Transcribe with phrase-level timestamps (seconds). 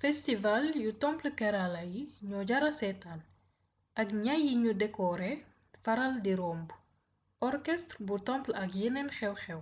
[0.00, 3.20] festival yu temple kerala yi daño jara seetaan
[4.00, 5.32] ak ñay yuñu dekoore
[5.84, 6.68] faral di romb
[7.48, 9.60] orchestre bu temple ak yeneen xew-xew